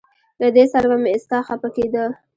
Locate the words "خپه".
1.47-1.69